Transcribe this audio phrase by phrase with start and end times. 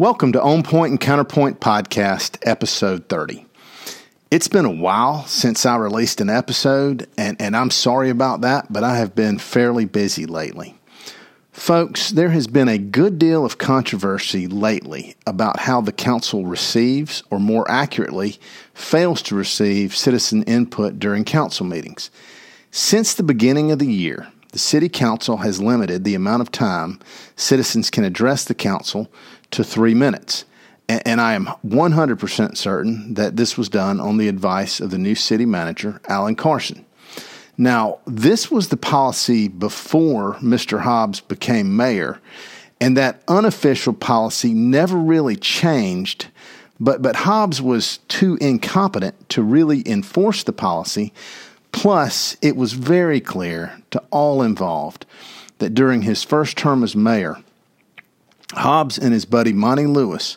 [0.00, 3.44] Welcome to On Point and Counterpoint Podcast, episode 30.
[4.30, 8.72] It's been a while since I released an episode, and, and I'm sorry about that,
[8.72, 10.74] but I have been fairly busy lately.
[11.52, 17.22] Folks, there has been a good deal of controversy lately about how the council receives,
[17.30, 18.38] or more accurately,
[18.72, 22.10] fails to receive citizen input during council meetings.
[22.70, 26.98] Since the beginning of the year, the City Council has limited the amount of time
[27.36, 29.12] citizens can address the council
[29.52, 30.44] to three minutes.
[30.88, 35.14] And I am 100% certain that this was done on the advice of the new
[35.14, 36.84] city manager, Alan Carson.
[37.56, 40.80] Now, this was the policy before Mr.
[40.80, 42.18] Hobbs became mayor,
[42.80, 46.28] and that unofficial policy never really changed.
[46.80, 51.12] But, but Hobbs was too incompetent to really enforce the policy.
[51.70, 55.04] Plus, it was very clear to all involved
[55.58, 57.36] that during his first term as mayor,
[58.52, 60.36] Hobbs and his buddy Monty Lewis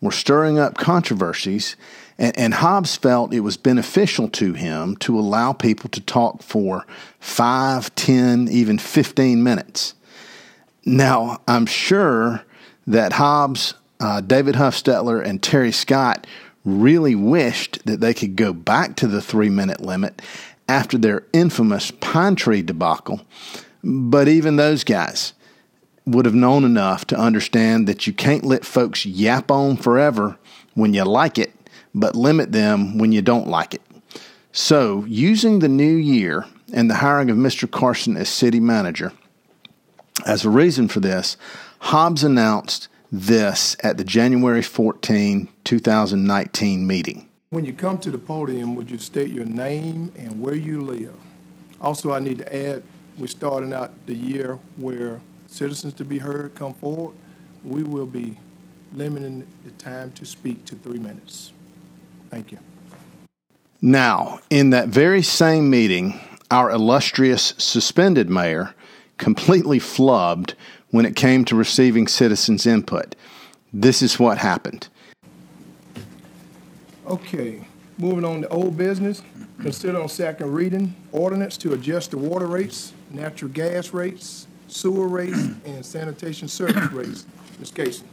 [0.00, 1.76] were stirring up controversies,
[2.18, 6.86] and, and, Hobbs felt it was beneficial to him to allow people to talk for
[7.18, 9.94] five, ten, even 15 minutes.
[10.84, 12.44] Now, I'm sure
[12.86, 16.26] that Hobbs, uh, David Huffstetler, and Terry Scott
[16.64, 20.22] really wished that they could go back to the three minute limit
[20.68, 23.20] after their infamous pine tree debacle.
[23.82, 25.34] But even those guys,
[26.06, 30.36] would have known enough to understand that you can't let folks yap on forever
[30.74, 31.52] when you like it,
[31.94, 33.82] but limit them when you don't like it.
[34.52, 37.70] So, using the new year and the hiring of Mr.
[37.70, 39.12] Carson as city manager
[40.24, 41.36] as a reason for this,
[41.80, 47.28] Hobbs announced this at the January 14, 2019 meeting.
[47.50, 51.14] When you come to the podium, would you state your name and where you live?
[51.80, 52.82] Also, I need to add,
[53.18, 55.20] we're starting out the year where
[55.54, 57.14] citizens to be heard come forward,
[57.62, 58.36] we will be
[58.94, 61.52] limiting the time to speak to three minutes.
[62.28, 62.58] Thank you.
[63.80, 66.18] Now, in that very same meeting,
[66.50, 68.74] our illustrious suspended mayor
[69.16, 70.54] completely flubbed
[70.90, 73.14] when it came to receiving citizens' input.
[73.72, 74.88] This is what happened.
[77.06, 77.64] Okay,
[77.98, 79.22] moving on to old business.
[79.60, 85.38] Consider on second reading ordinance to adjust the water rates, natural gas rates, sewer rates,
[85.64, 87.24] and sanitation service rates.
[87.60, 87.70] Ms.
[87.70, 88.04] Casey.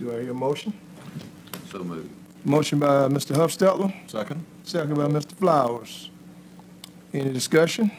[0.00, 0.72] Do I hear a motion?
[1.70, 2.10] So moved.
[2.44, 3.36] Motion by Mr.
[3.36, 4.44] Huffstetler, Second?
[4.64, 5.32] second by Mr.
[5.34, 6.10] Flowers.
[7.14, 7.90] Any discussion?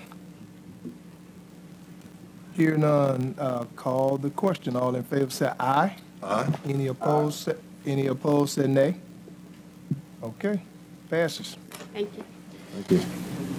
[2.56, 4.76] Hear none, uh, call the question.
[4.76, 5.96] All in favor say aye.
[6.22, 6.53] Aye.
[6.66, 7.56] Any opposed, say-
[7.86, 8.96] any opposed say nay.
[10.22, 10.62] Okay,
[11.09, 11.56] passes.
[11.94, 12.24] Thank you.
[12.74, 13.59] Thank you.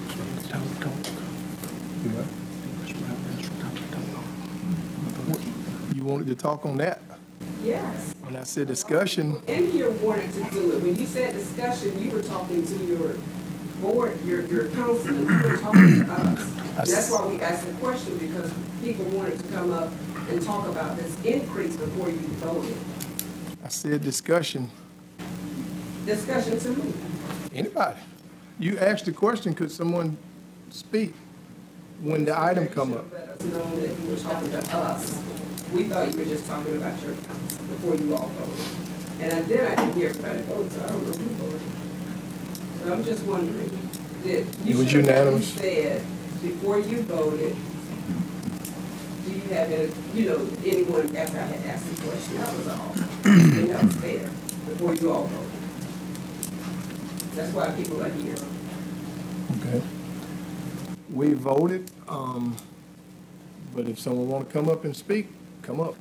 [5.95, 7.03] You wanted to talk on that?
[7.63, 10.83] Yes, When I said discussion, and you wanted to do it.
[10.83, 13.15] When you said discussion, you were talking to your
[13.83, 16.53] board, your, your council, you were talking to us.
[16.91, 18.51] That's why we asked the question, because
[18.83, 19.93] people wanted to come up
[20.31, 22.77] and talk about this increase before you voted.
[23.63, 24.71] I said discussion.
[26.07, 26.93] Discussion to me.
[27.55, 28.01] Anybody?
[28.59, 30.17] You asked the question, could someone
[30.71, 31.15] speak
[32.01, 33.05] when the item come up?
[33.13, 35.23] Let us know that you were talking to us.
[35.73, 38.67] We thought you were just talking about your council before you all voted.
[39.21, 41.61] And then I didn't hear everybody vote, so I don't know who voted.
[42.85, 43.89] So I'm just wondering,
[44.23, 45.53] did, It you was should have unanimous.
[45.55, 46.03] said,
[46.43, 47.55] before you voted,
[49.27, 52.69] do you have any, you know, anyone after I had asked the question, that was
[52.69, 52.93] all.
[53.25, 54.29] And that was fair,
[54.67, 55.51] before you all voted.
[57.37, 58.35] That's why people are here.
[61.11, 61.17] Okay.
[61.19, 62.57] We voted, um,
[63.75, 65.29] but if someone want to come up and speak,
[65.63, 65.95] come up.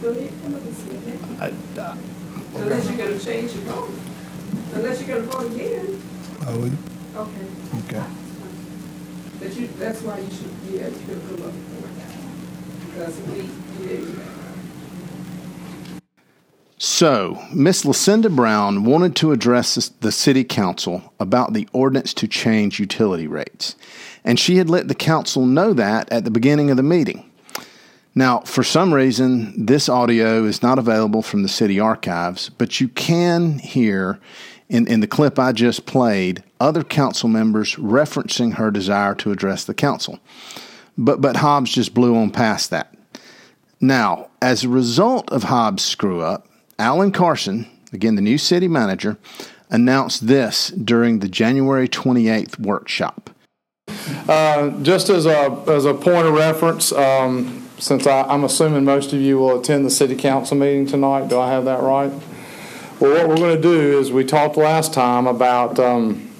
[0.00, 1.42] Go ahead, come up and say that.
[1.78, 1.96] I, I,
[2.54, 3.90] Unless you're gonna change your vote.
[4.74, 6.02] Unless you're gonna vote again.
[6.46, 6.76] I would,
[7.16, 7.46] Okay.
[7.96, 8.04] okay.
[9.38, 12.86] But you, that's why you should, yeah, you should come up before that.
[12.86, 13.40] Because we,
[13.82, 14.41] you didn't.
[16.84, 22.80] So, Miss Lucinda Brown wanted to address the city council about the ordinance to change
[22.80, 23.76] utility rates,
[24.24, 27.30] and she had let the council know that at the beginning of the meeting.
[28.16, 32.88] Now, for some reason, this audio is not available from the city archives, but you
[32.88, 34.18] can hear
[34.68, 39.64] in, in the clip I just played other council members referencing her desire to address
[39.64, 40.18] the council.
[40.98, 42.92] But, but Hobbs just blew on past that.
[43.80, 46.48] Now, as a result of Hobbs' screw up,
[46.82, 49.16] Alan Carson, again the new city manager,
[49.70, 53.30] announced this during the January 28th workshop.
[54.28, 59.12] Uh, Just as a, as a point of reference, um, since I, I'm assuming most
[59.12, 62.10] of you will attend the city council meeting tonight, do I have that right?
[62.98, 66.30] Well, what we're going to do is we talked last time about, um,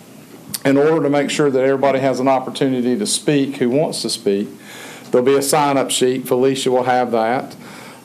[0.64, 4.10] in order to make sure that everybody has an opportunity to speak who wants to
[4.10, 4.48] speak,
[5.12, 6.26] there'll be a sign-up sheet.
[6.26, 7.54] Felicia will have that.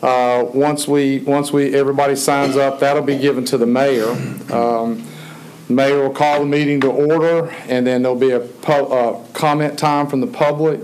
[0.01, 4.11] Uh, once we, once we, everybody signs up, that'll be given to the mayor.
[4.51, 5.05] Um,
[5.69, 10.07] Mayor will call the meeting to order, and then there'll be a uh, comment time
[10.07, 10.79] from the public.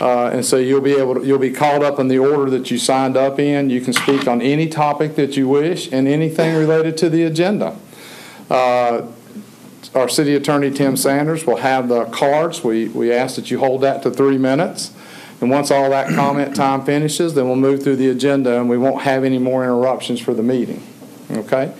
[0.00, 2.70] Uh, And so you'll be able, to you'll be called up in the order that
[2.70, 3.70] you signed up in.
[3.70, 7.76] You can speak on any topic that you wish and anything related to the agenda.
[8.50, 9.02] Uh,
[9.94, 12.64] Our city attorney, Tim Sanders, will have the cards.
[12.64, 14.92] We, we ask that you hold that to three minutes.
[15.40, 18.76] And once all that comment time finishes, then we'll move through the agenda, and we
[18.76, 20.82] won't have any more interruptions for the meeting.
[21.30, 21.72] Okay?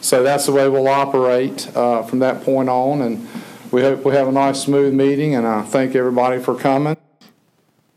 [0.00, 3.26] So that's the way we'll operate uh, from that point on, and
[3.72, 6.96] we hope we have a nice, smooth meeting, and I thank everybody for coming.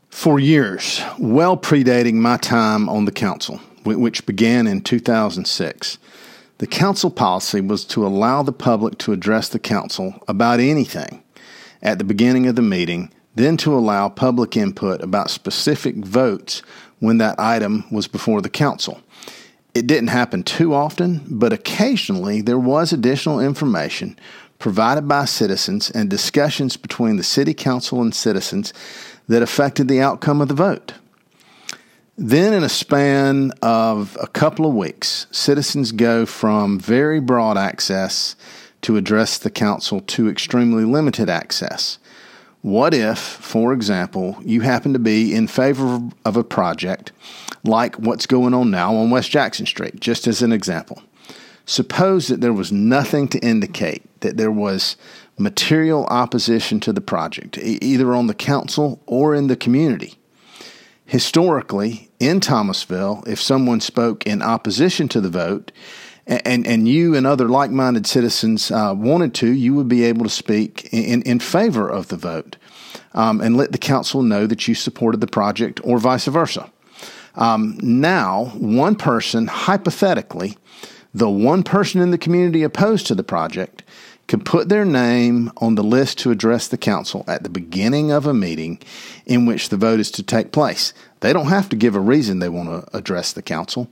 [0.08, 5.98] For years, well predating my time on the council, which began in 2006,
[6.58, 11.22] the council policy was to allow the public to address the council about anything
[11.82, 16.62] at the beginning of the meeting, then to allow public input about specific votes
[16.98, 19.00] when that item was before the council.
[19.74, 24.18] It didn't happen too often, but occasionally there was additional information
[24.58, 28.72] provided by citizens and discussions between the city council and citizens
[29.28, 30.94] that affected the outcome of the vote.
[32.18, 38.36] Then, in a span of a couple of weeks, citizens go from very broad access
[38.82, 41.98] to address the council to extremely limited access.
[42.62, 47.12] What if, for example, you happen to be in favor of a project
[47.64, 51.02] like what's going on now on West Jackson Street, just as an example?
[51.64, 54.96] Suppose that there was nothing to indicate that there was
[55.38, 60.18] material opposition to the project, e- either on the council or in the community.
[61.06, 65.72] Historically, in Thomasville, if someone spoke in opposition to the vote,
[66.26, 70.24] and, and you and other like minded citizens uh, wanted to, you would be able
[70.24, 72.56] to speak in, in favor of the vote
[73.14, 76.70] um, and let the council know that you supported the project or vice versa.
[77.34, 80.56] Um, now, one person, hypothetically,
[81.14, 83.82] the one person in the community opposed to the project,
[84.30, 88.26] could put their name on the list to address the council at the beginning of
[88.26, 88.78] a meeting
[89.26, 90.94] in which the vote is to take place.
[91.18, 93.90] They don't have to give a reason they want to address the council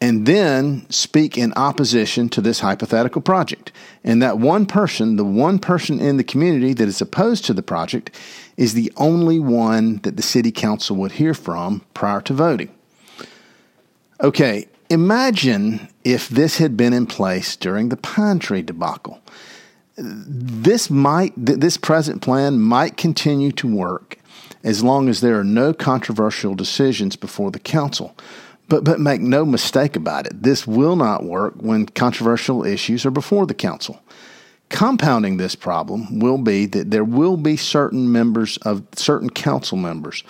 [0.00, 3.72] and then speak in opposition to this hypothetical project.
[4.04, 7.62] And that one person, the one person in the community that is opposed to the
[7.62, 8.14] project,
[8.56, 12.72] is the only one that the city council would hear from prior to voting.
[14.20, 19.20] Okay, imagine if this had been in place during the pine tree debacle.
[19.96, 24.18] This might this present plan might continue to work
[24.62, 28.16] as long as there are no controversial decisions before the council.
[28.68, 33.10] But but make no mistake about it, this will not work when controversial issues are
[33.10, 34.00] before the council.
[34.68, 40.22] Compounding this problem will be that there will be certain members of certain council members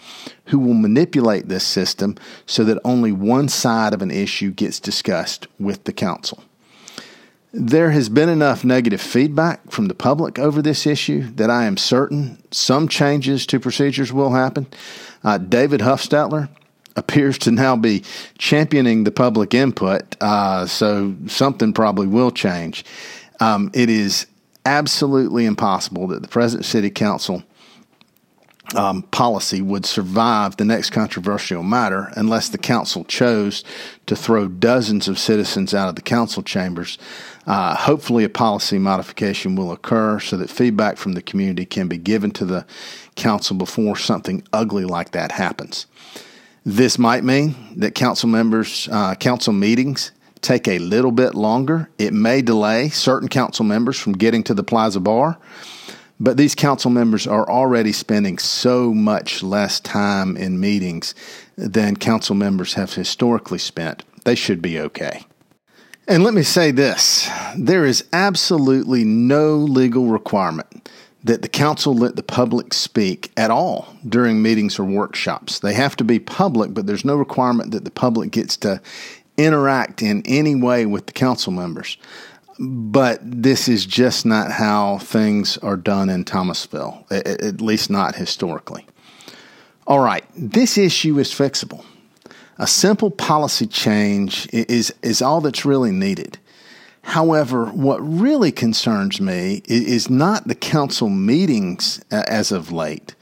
[0.46, 5.48] who will manipulate this system so that only one side of an issue gets discussed
[5.58, 6.44] with the council.
[7.52, 11.76] There has been enough negative feedback from the public over this issue that I am
[11.76, 14.68] certain some changes to procedures will happen.
[15.24, 16.48] Uh, David Huffstetler
[16.98, 18.02] appears to now be
[18.36, 22.84] championing the public input, uh, so something probably will change.
[23.40, 24.26] Um, it is
[24.66, 27.42] absolutely impossible that the present city council
[28.74, 33.64] um, policy would survive the next controversial matter unless the council chose
[34.06, 36.98] to throw dozens of citizens out of the council chambers.
[37.46, 41.96] Uh, hopefully, a policy modification will occur so that feedback from the community can be
[41.96, 42.66] given to the
[43.16, 45.86] council before something ugly like that happens.
[46.64, 51.88] This might mean that council members, uh, council meetings take a little bit longer.
[51.98, 55.38] It may delay certain council members from getting to the Plaza Bar.
[56.20, 61.14] But these council members are already spending so much less time in meetings
[61.56, 64.02] than council members have historically spent.
[64.24, 65.24] They should be okay.
[66.08, 70.88] And let me say this there is absolutely no legal requirement
[71.24, 75.58] that the council let the public speak at all during meetings or workshops.
[75.58, 78.80] They have to be public, but there's no requirement that the public gets to
[79.36, 81.96] interact in any way with the council members
[82.58, 88.84] but this is just not how things are done in Thomasville, at least not historically.
[89.86, 91.84] All right, this issue is fixable.
[92.58, 96.38] A simple policy change is, is all that's really needed.
[97.02, 103.14] However, what really concerns me is not the council meetings as of late,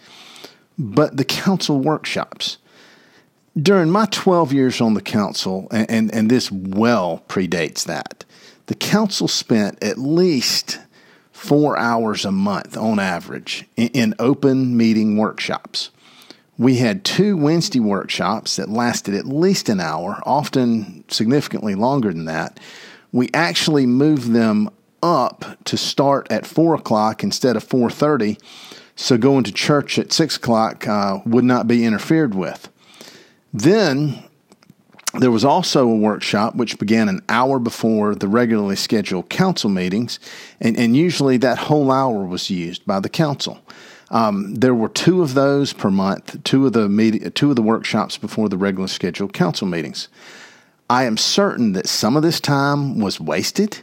[0.78, 2.58] but the council workshops.
[3.56, 8.24] During my 12 years on the council, and, and, and this well predates that,
[8.66, 10.78] the council spent at least
[11.32, 15.90] four hours a month on average in, in open meeting workshops.
[16.58, 22.24] We had two Wednesday workshops that lasted at least an hour, often significantly longer than
[22.24, 22.58] that.
[23.16, 24.68] We actually moved them
[25.02, 28.36] up to start at four o'clock instead of four thirty,
[28.94, 32.68] so going to church at six o'clock uh, would not be interfered with.
[33.54, 34.22] Then
[35.18, 40.20] there was also a workshop which began an hour before the regularly scheduled council meetings,
[40.60, 43.62] and, and usually that whole hour was used by the council.
[44.10, 48.18] Um, there were two of those per month, two of the two of the workshops
[48.18, 50.08] before the regularly scheduled council meetings.
[50.88, 53.82] I am certain that some of this time was wasted.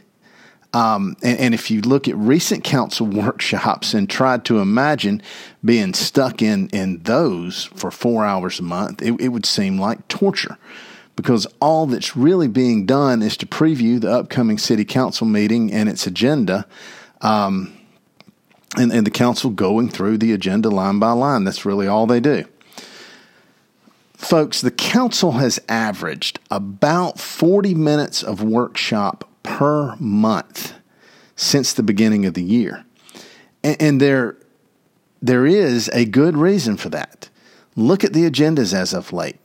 [0.72, 5.22] Um, and, and, if you look at recent council workshops and tried to imagine
[5.64, 10.08] being stuck in, in those for four hours a month, it, it would seem like
[10.08, 10.58] torture
[11.14, 15.88] because all that's really being done is to preview the upcoming city council meeting and
[15.88, 16.66] its agenda.
[17.20, 17.72] Um,
[18.76, 21.44] and, and the council going through the agenda line by line.
[21.44, 22.44] That's really all they do.
[24.24, 30.72] Folks, the council has averaged about 40 minutes of workshop per month
[31.36, 32.86] since the beginning of the year.
[33.62, 34.38] And, and there,
[35.20, 37.28] there is a good reason for that.
[37.76, 39.38] Look at the agendas as of late.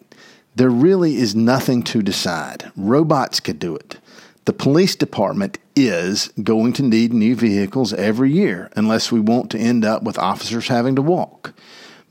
[0.56, 2.72] There really is nothing to decide.
[2.78, 4.00] Robots could do it.
[4.46, 9.60] The police department is going to need new vehicles every year unless we want to
[9.60, 11.54] end up with officers having to walk.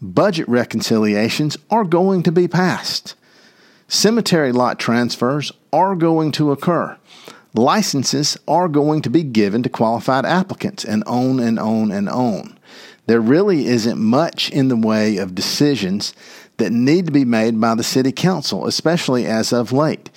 [0.01, 3.15] Budget reconciliations are going to be passed.
[3.89, 6.97] Cemetery lot transfers are going to occur.
[7.55, 12.59] Licenses are going to be given to qualified applicants and on and on and on.
[13.07, 16.13] There really isn't much in the way of decisions
[16.59, 20.11] that need to be made by the city council, especially as of late.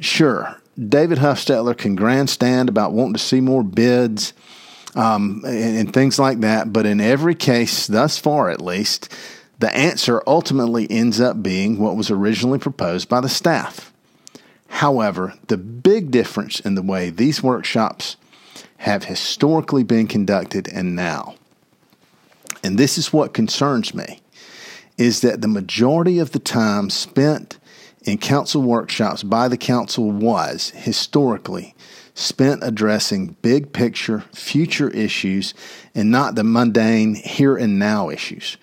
[0.00, 4.32] Sure, David Huffstetler can grandstand about wanting to see more bids
[4.94, 9.08] um, and, and things like that, but in every case, thus far at least,
[9.58, 13.92] the answer ultimately ends up being what was originally proposed by the staff.
[14.68, 18.16] However, the big difference in the way these workshops
[18.78, 21.36] have historically been conducted and now,
[22.64, 24.20] and this is what concerns me,
[24.98, 27.58] is that the majority of the time spent
[28.04, 31.74] in council workshops by the council was historically
[32.14, 35.54] spent addressing big picture, future issues
[35.94, 38.56] and not the mundane here and now issues.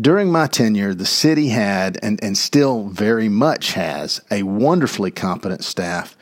[0.00, 5.64] During my tenure, the city had and, and still very much has a wonderfully competent
[5.64, 6.16] staff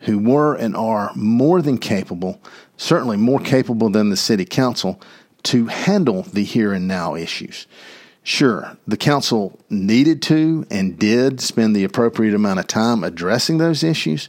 [0.00, 2.40] who were and are more than capable,
[2.76, 5.00] certainly more capable than the city council,
[5.42, 7.66] to handle the here and now issues.
[8.22, 13.82] Sure, the council needed to and did spend the appropriate amount of time addressing those
[13.82, 14.28] issues.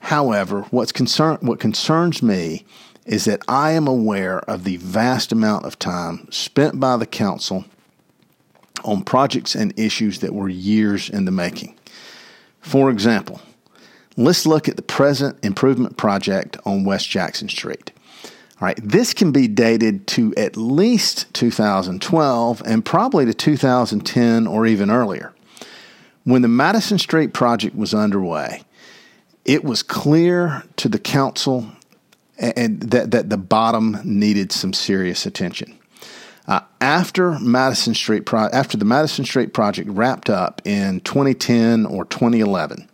[0.00, 2.64] However, what's concern, what concerns me
[3.04, 7.64] is that I am aware of the vast amount of time spent by the council
[8.84, 11.76] on projects and issues that were years in the making.
[12.60, 13.40] For example,
[14.16, 17.92] let's look at the present improvement project on West Jackson Street.
[18.60, 24.66] All right, this can be dated to at least 2012 and probably to 2010 or
[24.66, 25.32] even earlier.
[26.24, 28.62] When the Madison Street project was underway,
[29.48, 31.66] it was clear to the council
[32.38, 35.76] and that, that the bottom needed some serious attention.
[36.46, 42.04] Uh, after Madison Street pro- after the Madison Street project wrapped up in 2010 or
[42.04, 42.88] 2011,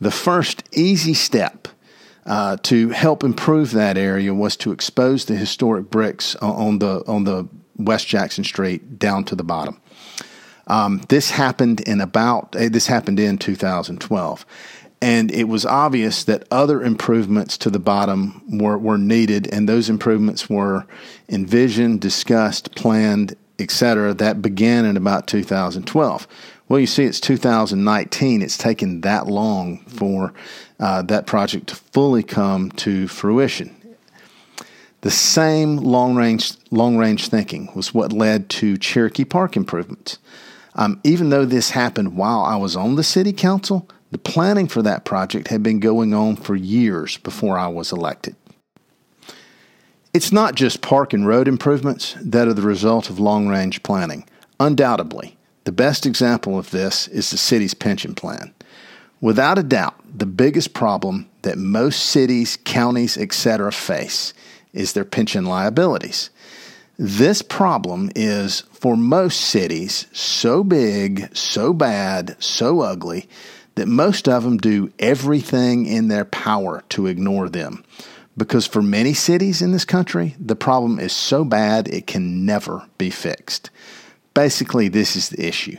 [0.00, 1.68] the first easy step
[2.24, 7.24] uh, to help improve that area was to expose the historic bricks on the on
[7.24, 9.80] the West Jackson Street down to the bottom.
[10.68, 14.46] Um, this happened in about uh, this happened in 2012,
[15.00, 19.88] and it was obvious that other improvements to the bottom were, were needed, and those
[19.88, 20.86] improvements were
[21.28, 24.14] envisioned, discussed, planned, etc.
[24.14, 26.26] That began in about 2012.
[26.68, 28.42] Well, you see, it's 2019.
[28.42, 30.34] It's taken that long for
[30.80, 33.74] uh, that project to fully come to fruition.
[35.00, 40.18] The same long range long range thinking was what led to Cherokee Park improvements.
[40.74, 44.82] Um, even though this happened while I was on the city council, the planning for
[44.82, 48.36] that project had been going on for years before I was elected.
[50.14, 54.26] It's not just park and road improvements that are the result of long range planning.
[54.58, 58.54] Undoubtedly, the best example of this is the city's pension plan.
[59.20, 63.70] Without a doubt, the biggest problem that most cities, counties, etc.
[63.70, 64.32] face
[64.72, 66.30] is their pension liabilities.
[66.98, 73.28] This problem is for most cities so big, so bad, so ugly
[73.78, 77.84] that most of them do everything in their power to ignore them.
[78.36, 82.86] Because for many cities in this country, the problem is so bad it can never
[82.98, 83.70] be fixed.
[84.34, 85.78] Basically, this is the issue.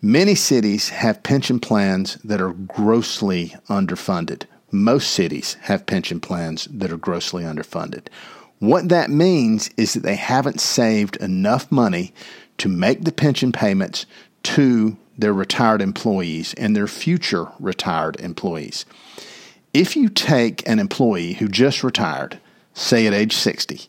[0.00, 4.44] Many cities have pension plans that are grossly underfunded.
[4.70, 8.06] Most cities have pension plans that are grossly underfunded.
[8.58, 12.14] What that means is that they haven't saved enough money
[12.58, 14.06] to make the pension payments
[14.44, 18.84] to their retired employees and their future retired employees.
[19.72, 22.38] If you take an employee who just retired,
[22.74, 23.88] say at age 60,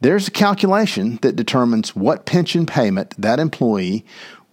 [0.00, 4.04] there's a calculation that determines what pension payment that employee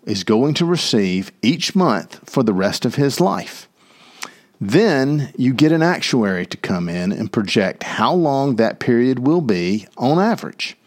[0.05, 3.67] is going to receive each month for the rest of his life.
[4.59, 9.41] Then you get an actuary to come in and project how long that period will
[9.41, 10.77] be on average.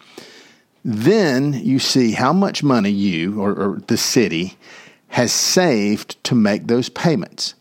[0.82, 4.56] Then you see how much money you or, or, the city
[5.08, 7.54] has saved to make those payments.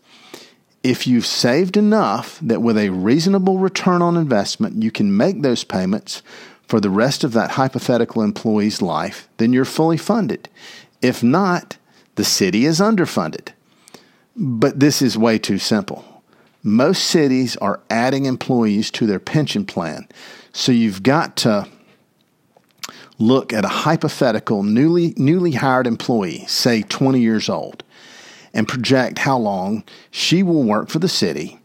[0.82, 5.64] If you've saved enough that with a reasonable return on investment you can make those
[5.64, 6.22] payments
[6.68, 10.48] for the rest of that hypothetical employee's life, then you're fully funded.
[11.00, 11.76] If not,
[12.16, 13.48] the city is underfunded.
[14.34, 16.22] But this is way too simple.
[16.62, 20.08] Most cities are adding employees to their pension plan.
[20.52, 21.68] So you've got to
[23.18, 27.82] look at a hypothetical newly newly hired employee, say 20 years old,
[28.52, 31.58] and project how long she will work for the city.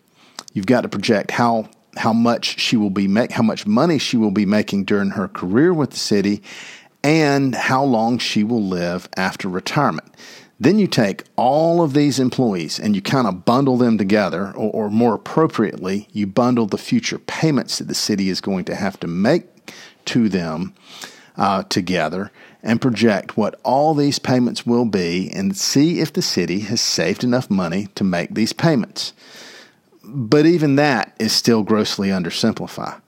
[0.53, 4.17] You've got to project how how much she will be make how much money she
[4.17, 6.41] will be making during her career with the city
[7.03, 10.07] and how long she will live after retirement.
[10.59, 14.85] Then you take all of these employees and you kind of bundle them together, or,
[14.85, 18.99] or, more appropriately, you bundle the future payments that the city is going to have
[18.99, 19.47] to make
[20.05, 20.75] to them
[21.37, 22.31] uh, together
[22.63, 27.23] and project what all these payments will be and see if the city has saved
[27.23, 29.13] enough money to make these payments.
[30.03, 33.01] But even that is still grossly undersimplified.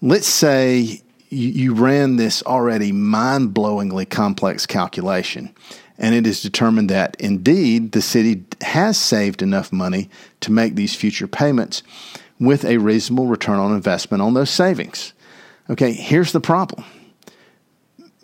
[0.00, 5.54] Let's say you, ran this already mind blowingly complex calculation
[5.98, 10.94] and it is determined that indeed the city has saved enough money to make these
[10.94, 11.82] future payments
[12.40, 15.12] with a reasonable return on investment on those savings.
[15.70, 16.84] Okay, here's the problem.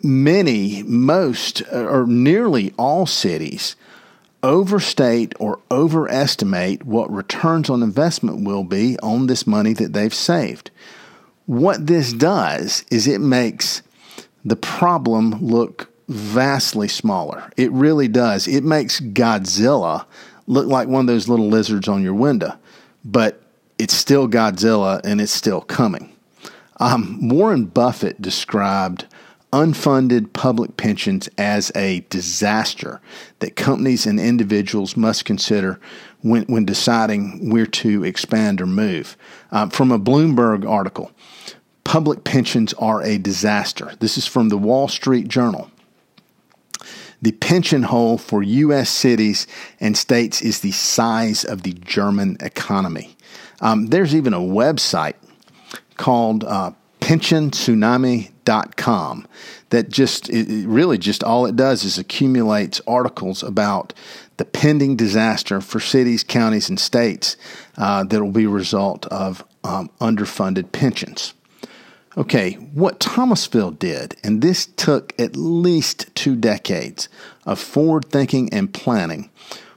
[0.03, 3.75] Many, most, or nearly all cities
[4.43, 10.71] overstate or overestimate what returns on investment will be on this money that they've saved.
[11.45, 13.81] What this does is it makes
[14.43, 17.51] the problem look vastly smaller.
[17.57, 18.47] It really does.
[18.47, 20.05] It makes Godzilla
[20.47, 22.57] look like one of those little lizards on your window,
[23.05, 23.41] but
[23.77, 26.15] it's still Godzilla and it's still coming.
[26.79, 29.05] Um, Warren Buffett described
[29.51, 33.01] unfunded public pensions as a disaster
[33.39, 35.79] that companies and individuals must consider
[36.21, 39.17] when, when deciding where to expand or move.
[39.51, 41.11] Um, from a Bloomberg article,
[41.83, 43.93] public pensions are a disaster.
[43.99, 45.69] This is from the Wall Street Journal.
[47.21, 48.89] The pension hole for U.S.
[48.89, 49.45] cities
[49.79, 53.15] and states is the size of the German economy.
[53.59, 55.13] Um, there's even a website
[55.97, 56.71] called uh,
[57.11, 59.27] pensiontsunami.com
[59.69, 63.93] that just it, really just all it does is accumulates articles about
[64.37, 67.35] the pending disaster for cities, counties, and states
[67.77, 71.33] uh, that will be a result of um, underfunded pensions.
[72.17, 77.09] Okay, what Thomasville did, and this took at least two decades
[77.45, 79.29] of forward thinking and planning,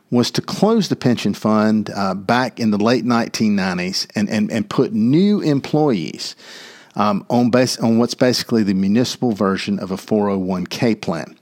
[0.08, 4.70] was to close the pension fund uh, back in the late 1990s and, and, and
[4.70, 6.36] put new employees
[6.96, 7.50] um, on,
[7.82, 11.38] on what's basically the municipal version of a 401k plan.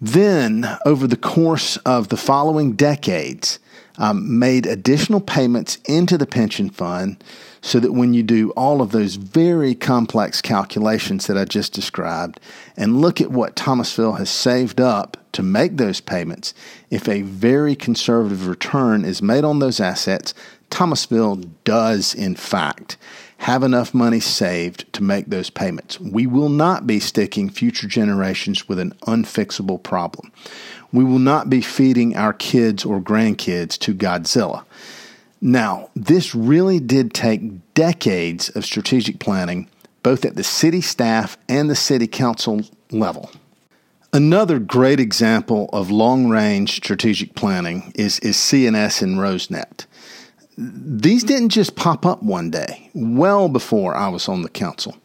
[0.00, 3.58] Then, over the course of the following decades,
[3.98, 7.22] um, made additional payments into the pension fund
[7.60, 12.38] so that when you do all of those very complex calculations that I just described
[12.76, 16.54] and look at what Thomasville has saved up to make those payments,
[16.90, 20.32] if a very conservative return is made on those assets,
[20.70, 22.96] Thomasville does, in fact,
[23.38, 25.98] have enough money saved to make those payments.
[26.00, 30.32] We will not be sticking future generations with an unfixable problem.
[30.92, 34.64] We will not be feeding our kids or grandkids to Godzilla.
[35.40, 39.68] Now, this really did take decades of strategic planning,
[40.02, 43.30] both at the city staff and the city council level.
[44.12, 49.86] Another great example of long range strategic planning is, is CNS and RoseNet.
[50.60, 54.96] These didn't just pop up one day, well before I was on the council.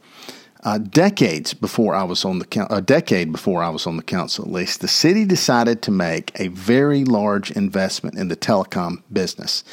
[0.63, 4.01] Uh, decades before I was on the council, a decade before I was on the
[4.01, 9.03] council, at least, the city decided to make a very large investment in the telecom
[9.11, 9.63] business,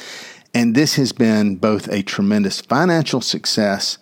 [0.53, 3.97] and this has been both a tremendous financial success,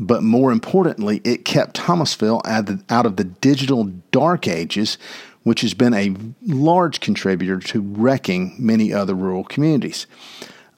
[0.00, 4.98] but more importantly, it kept Thomasville out of, out of the digital dark ages,
[5.44, 10.08] which has been a large contributor to wrecking many other rural communities.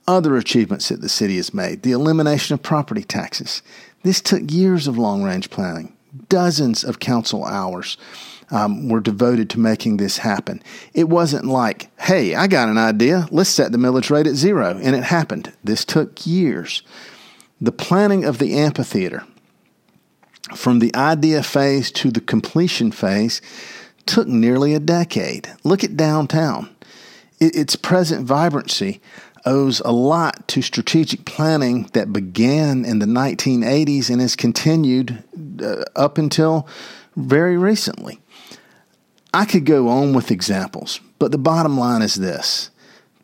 [0.06, 3.62] Other achievements that the city has made the elimination of property taxes.
[4.02, 5.96] This took years of long range planning,
[6.28, 7.96] dozens of council hours.
[8.50, 10.62] Um, were devoted to making this happen.
[10.92, 14.78] It wasn't like, hey, I got an idea, let's set the millage rate at zero,
[14.82, 15.54] and it happened.
[15.64, 16.82] This took years.
[17.62, 19.24] The planning of the amphitheater,
[20.54, 23.40] from the idea phase to the completion phase,
[24.04, 25.48] took nearly a decade.
[25.64, 26.68] Look at downtown.
[27.40, 29.00] its present vibrancy
[29.44, 35.22] owes a lot to strategic planning that began in the 1980s and has continued
[35.62, 36.66] uh, up until
[37.16, 38.20] very recently.
[39.34, 42.70] I could go on with examples, but the bottom line is this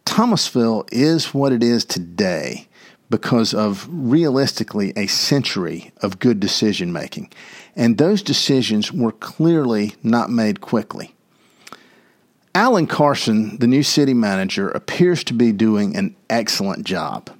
[0.04, 2.66] Thomasville is what it is today
[3.10, 7.30] because of realistically a century of good decision making.
[7.76, 11.14] And those decisions were clearly not made quickly.
[12.58, 17.30] Alan Carson, the new city manager, appears to be doing an excellent job.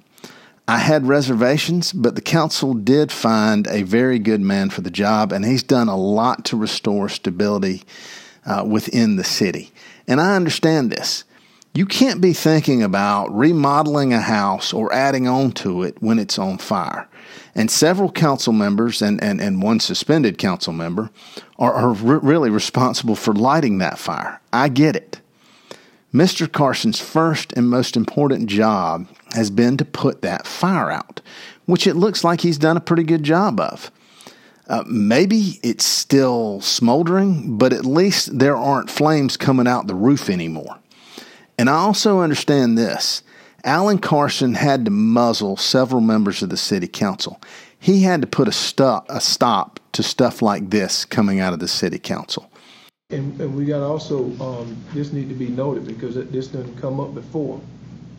[0.65, 5.33] I had reservations, but the council did find a very good man for the job,
[5.33, 7.83] and he's done a lot to restore stability
[8.45, 9.73] uh, within the city.
[10.07, 11.25] And I understand this.
[11.73, 16.39] You can't be thinking about remodeling a house or adding on to it when it's
[16.39, 17.08] on fire.
[17.59, 21.09] And several council members and, and, and one suspended council member
[21.57, 24.39] are, are re- really responsible for lighting that fire.
[24.53, 25.19] I get it.
[26.13, 26.49] Mr.
[26.49, 31.19] Carson's first and most important job has been to put that fire out,
[31.65, 33.91] which it looks like he's done a pretty good job of.
[34.69, 40.29] Uh, maybe it's still smoldering, but at least there aren't flames coming out the roof
[40.29, 40.79] anymore.
[41.57, 43.21] And I also understand this
[43.63, 47.41] Alan Carson had to muzzle several members of the city council.
[47.79, 51.59] He had to put a stop, a stop to stuff like this coming out of
[51.59, 52.49] the city council.
[53.09, 56.99] And, and we got also, um, this need to be noted because this didn't come
[56.99, 57.59] up before.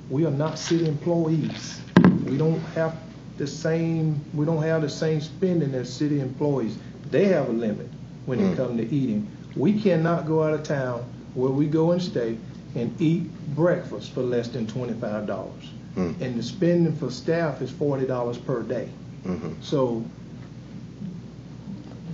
[0.09, 1.81] We are not city employees.
[2.25, 2.97] We don't have
[3.39, 6.77] the same, we don't have the same spending as city employees.
[7.11, 7.89] They have a limit
[8.27, 8.57] when it mm.
[8.57, 9.31] comes to eating.
[9.57, 12.37] We cannot go out of town where we go and stay
[12.75, 15.71] and eat breakfast for less than twenty-five dollars.
[15.97, 16.21] Mm.
[16.21, 18.89] And the spending for staff is forty dollars per day.
[19.25, 19.61] Mm-hmm.
[19.61, 20.05] So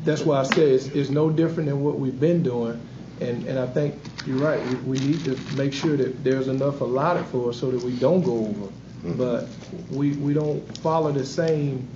[0.05, 2.81] that's why I say it's, it's no different than what we've been doing.
[3.21, 3.95] And, and I think
[4.27, 4.65] you're right.
[4.67, 7.97] We, we need to make sure that there's enough allotted for us so that we
[7.99, 8.67] don't go over.
[8.67, 9.13] Mm-hmm.
[9.13, 9.49] But
[9.91, 11.89] we, we don't follow the same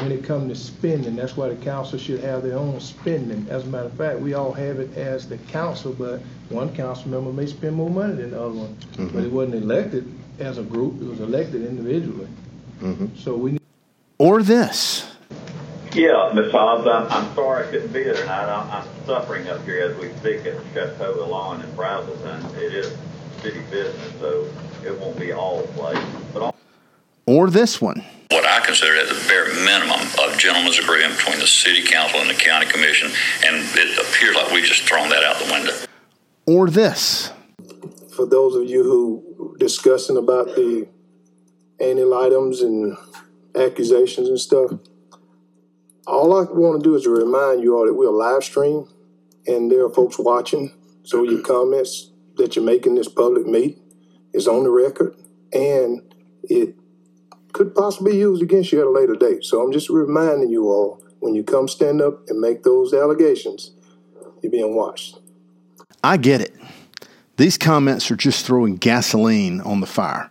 [0.00, 1.16] when it comes to spending.
[1.16, 3.46] That's why the council should have their own spending.
[3.50, 7.08] As a matter of fact, we all have it as the council, but one council
[7.08, 8.74] member may spend more money than the other one.
[8.92, 9.08] Mm-hmm.
[9.08, 12.28] But it wasn't elected as a group, it was elected individually.
[12.80, 13.16] Mm-hmm.
[13.16, 13.60] So we need.
[14.18, 15.08] Or this.
[15.94, 16.50] Yeah, Ms.
[16.52, 18.46] Hobbs, I'm, I'm sorry I couldn't be there tonight.
[18.46, 22.72] I'm, I'm suffering up here as we speak at Chateau Elan in Brazos, and it
[22.72, 22.96] is
[23.42, 24.48] city business, so
[24.86, 26.02] it won't be all place.
[26.32, 26.56] But all-
[27.26, 28.02] or this one.
[28.32, 32.30] What I consider as the bare minimum of gentleman's agreement between the city council and
[32.30, 33.10] the county commission,
[33.44, 35.72] and it appears like we've just thrown that out the window.
[36.46, 37.30] Or this.
[38.16, 40.88] For those of you who discussing about the
[41.78, 42.96] annual items and
[43.54, 44.70] accusations and stuff,
[46.06, 48.88] all I want to do is to remind you all that we're live stream
[49.46, 50.72] and there are folks watching.
[51.02, 53.78] So your comments that you're making this public meet
[54.32, 55.16] is on the record
[55.52, 56.14] and
[56.44, 56.76] it
[57.52, 59.44] could possibly be used against you at a later date.
[59.44, 63.72] So I'm just reminding you all when you come stand up and make those allegations,
[64.42, 65.18] you're being watched.
[66.02, 66.54] I get it.
[67.36, 70.30] These comments are just throwing gasoline on the fire.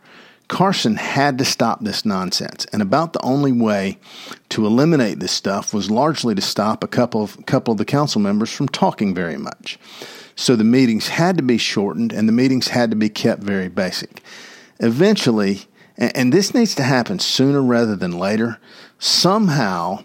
[0.50, 3.98] Carson had to stop this nonsense, and about the only way
[4.50, 8.20] to eliminate this stuff was largely to stop a couple of couple of the council
[8.20, 9.80] members from talking very much.
[10.36, 13.70] So the meetings had to be shortened, and the meetings had to be kept very
[13.70, 14.22] basic.
[14.82, 15.68] Eventually,
[16.02, 18.58] and this needs to happen sooner rather than later,
[18.98, 20.04] somehow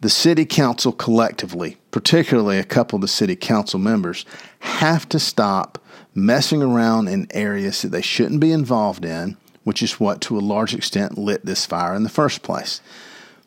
[0.00, 4.24] the city council collectively, particularly a couple of the city council members,
[4.60, 5.78] have to stop
[6.14, 10.40] messing around in areas that they shouldn't be involved in, which is what to a
[10.40, 12.80] large extent lit this fire in the first place.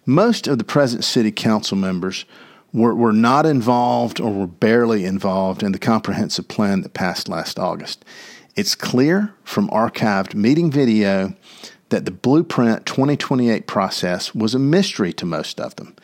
[0.06, 2.26] Most of the present city council members
[2.72, 7.58] were, were not involved or were barely involved in the comprehensive plan that passed last
[7.58, 8.06] August.
[8.56, 11.34] It's clear from archived meeting video
[11.90, 15.96] that the Blueprint 2028 process was a mystery to most of them.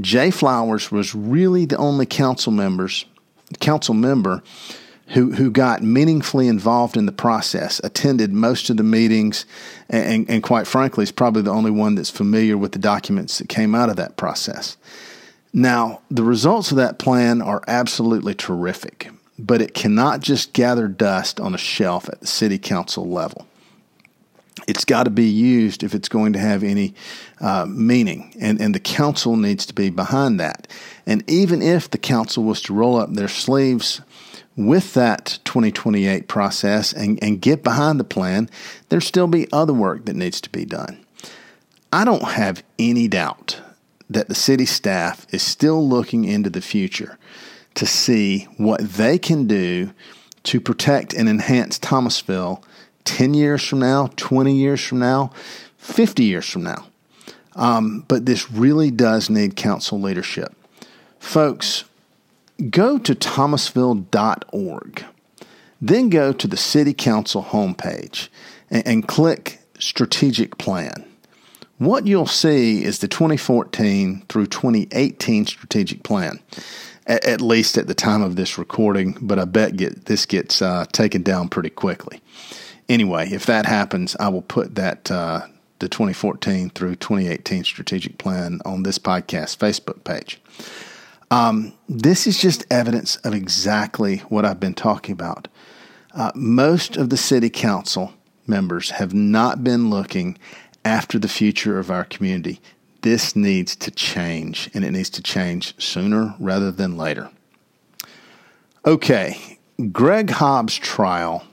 [0.00, 3.06] Jay Flowers was really the only council members
[3.58, 4.42] council member
[5.08, 9.44] who, who got meaningfully involved in the process, attended most of the meetings,
[9.88, 13.48] and, and, quite frankly, is probably the only one that's familiar with the documents that
[13.48, 14.76] came out of that process.
[15.52, 21.40] Now, the results of that plan are absolutely terrific, but it cannot just gather dust
[21.40, 23.48] on a shelf at the city council level.
[24.70, 26.94] It's got to be used if it's going to have any
[27.40, 30.68] uh, meaning, and, and the council needs to be behind that.
[31.06, 34.00] And even if the council was to roll up their sleeves
[34.56, 38.48] with that 2028 process and, and get behind the plan,
[38.88, 41.04] there'll still be other work that needs to be done.
[41.92, 43.60] I don't have any doubt
[44.08, 47.18] that the city staff is still looking into the future
[47.74, 49.92] to see what they can do
[50.44, 52.62] to protect and enhance Thomasville
[53.04, 55.30] 10 years from now, 20 years from now,
[55.78, 56.86] 50 years from now.
[57.56, 60.54] Um, but this really does need council leadership.
[61.18, 61.84] Folks,
[62.70, 65.04] go to thomasville.org.
[65.82, 68.28] Then go to the City Council homepage
[68.70, 71.06] and, and click Strategic Plan.
[71.78, 76.38] What you'll see is the 2014 through 2018 strategic plan,
[77.06, 80.60] at, at least at the time of this recording, but I bet get, this gets
[80.60, 82.20] uh, taken down pretty quickly.
[82.90, 85.42] Anyway, if that happens, I will put that uh,
[85.78, 90.40] the 2014 through 2018 strategic plan on this podcast Facebook page.
[91.30, 95.46] Um, this is just evidence of exactly what I've been talking about.
[96.12, 98.12] Uh, most of the city council
[98.48, 100.36] members have not been looking
[100.84, 102.60] after the future of our community.
[103.02, 107.30] This needs to change, and it needs to change sooner rather than later.
[108.84, 109.58] Okay,
[109.92, 111.46] Greg Hobbs' trial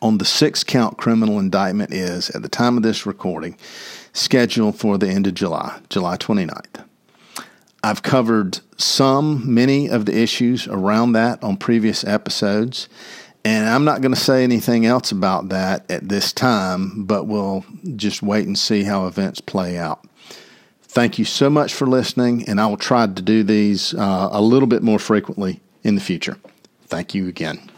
[0.00, 3.56] on the six count criminal indictment is, at the time of this recording,
[4.12, 6.84] scheduled for the end of July, July 29th.
[7.82, 12.88] I've covered some, many of the issues around that on previous episodes,
[13.44, 17.64] and I'm not going to say anything else about that at this time, but we'll
[17.96, 20.04] just wait and see how events play out.
[20.82, 24.42] Thank you so much for listening, and I will try to do these uh, a
[24.42, 26.36] little bit more frequently in the future.
[26.86, 27.70] Thank you again.